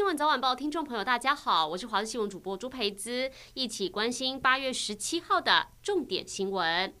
[0.00, 6.94] 新闻早晚报听众朋友，大家好，我是华视新闻主播朱培姿，一起关心八月十七号的重点新闻。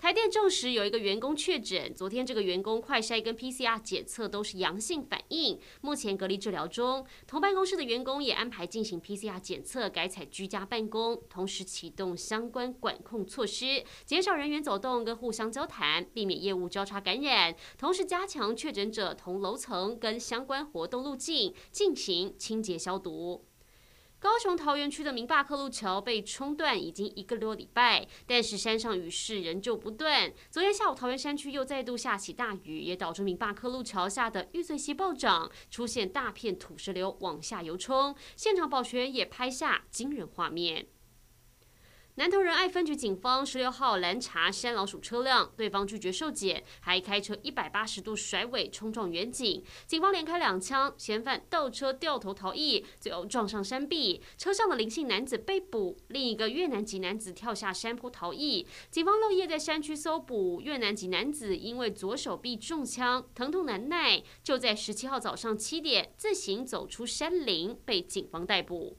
[0.00, 7.04] 台电证实有一个员工确诊，昨天这个员工快筛跟 PCR 检测都是阳性反应，目前隔离治疗中。
[7.26, 23.44] 同办公室的员工也安排进行 PCR 检测，改采居家办公，同时启动相关管控措施，减少人员走动跟互相交谈，避免业务交叉感染，同时加强确诊者同楼层跟相关活动路径进行清洁消毒。
[24.20, 30.30] 高雄桃园区的明坝克路桥被冲断已经一个多礼拜，但是山上雨势仍旧不断。
[30.50, 38.14] 昨天下午，桃园山区又再度下起大雨，也导致明坝克路桥下的玉碎溪暴涨，出现大片土石流往下游冲。
[38.36, 40.88] 现场保全也拍下惊人画面。
[42.20, 58.66] 南投仁爱分局警方十六号拦查山老鼠车辆，对方拒绝受检，还开车一百八十度甩尾冲撞员警，警方连开两枪，嫌犯倒车掉头逃逸，最后撞上山壁，车上的林姓男子被捕，另一个越南籍男子跳下山坡逃逸。
[58.90, 68.98] 警方漏夜在山区搜捕越南籍男子，因为左手臂中枪，疼痛难耐，就在十七号早上七点自行走出山林，被警方逮捕。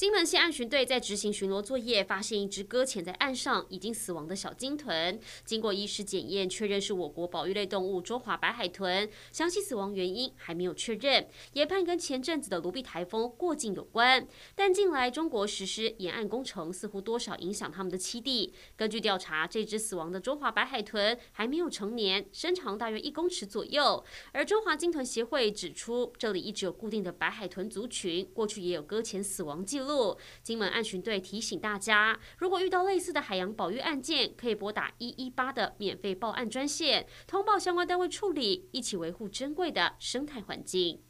[0.00, 5.20] 金门县岸巡队在执行巡逻作业，发现一只搁浅在岸上已经死亡的小鲸豚。
[5.44, 9.06] 经过医师检验，确认是我国保育类动物中华白海豚。
[9.30, 14.26] 详细死亡原因还没有确认，研判跟前阵子的卢碧台风过境有关。
[14.54, 18.54] 但近来中国实施沿岸工程，似乎多少影响他们的栖地。
[18.76, 24.02] 根据调查，这只死亡的中华白海豚还没有成年，身长大约一公尺左右。
[24.32, 29.89] 而中华鲸豚协会指出，这里一直有固定的白海豚族群，过去也有搁浅死亡记录。
[30.42, 41.02] 金门案巡队提醒大家，如果遇到类似的海洋保育案件，可以拨打一一八的免费报案专线，通报相关单位处理，一起维护珍贵的生态环境。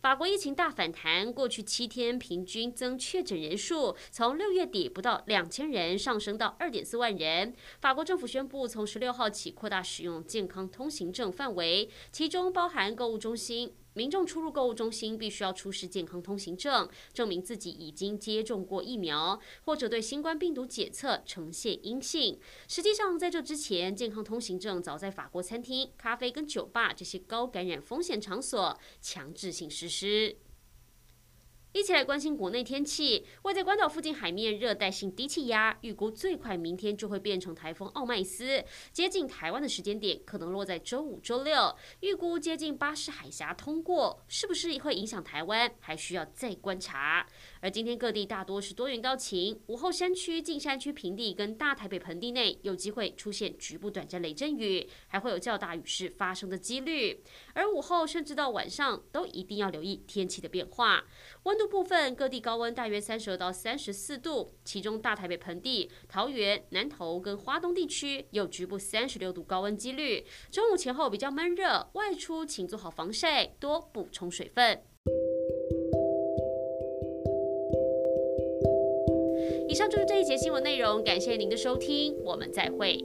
[0.00, 7.52] 法国疫情大反弹，过去七天平均增确诊人数从六月底不到两千人上升到二点四万人。
[7.80, 13.74] 法国政府宣布，从十六号起扩大使用健康通行证范围，其中包含购物中心。
[13.98, 22.38] 民众出入购物中心必须要出示健康通行证，证明自己已经接种过疫苗，或者对新冠病毒检测呈现阴性。
[22.68, 30.36] 实际上，在这之前，健康通行证早在法国餐厅、咖啡跟酒吧这些高感染风险场所强制性实施。
[31.78, 33.24] 一起来关心国内天气。
[33.42, 41.72] 位在关岛附近海面热带性低气压，预估最快明天就会变成台风奥麦斯，接近台湾的时间点可能落在周五、周六。
[42.00, 47.24] 预估接近巴士海峡通过，是不是会影响台湾，还需要再观察。
[47.60, 57.22] 而今天各地大多是多云到晴，午后山区、近山区平地跟大台北盆地内有机会出现局部短暂雷阵雨，还会有较大雨势发生的几率。
[57.54, 61.04] 而午后甚至到晚上都一定要留意天气的变化，
[61.44, 70.24] 温度部分各地高温大约三十二到三十四度，其中大台北盆地、桃园、南投跟花东地区有局部三十六度高温几率。
[70.50, 74.82] 中午前后比较闷热，外出请做好防晒，多补充水分。
[79.68, 83.04] 以上就是这一节新闻内容，感谢您的收听，我们再会。